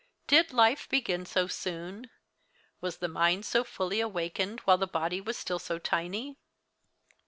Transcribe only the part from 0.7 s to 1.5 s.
begin so